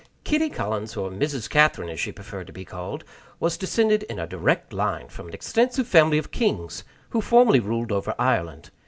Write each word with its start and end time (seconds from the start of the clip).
Kitty 0.23 0.49
Collins, 0.49 0.97
or 0.97 1.11
Mrs. 1.11 1.47
Catherine, 1.47 1.87
as 1.91 1.99
she 1.99 2.11
preferred 2.11 2.47
to 2.47 2.51
be 2.53 2.65
called, 2.65 3.03
was 3.39 3.55
descended 3.55 4.01
in 4.09 4.17
a 4.17 4.25
direct 4.25 4.73
line 4.73 5.09
from 5.09 5.27
an 5.27 5.33
extensive 5.35 5.85
family 5.85 6.17
of 6.17 6.31
kings 6.31 6.83
who 7.11 7.21
formerly 7.21 7.59
ruled 7.59 7.91
over 7.91 8.15
Ireland. 8.17 8.71